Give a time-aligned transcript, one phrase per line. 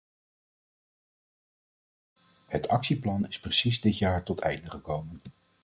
[2.45, 5.21] Het actieplan is precies dit jaar tot einde gekomen.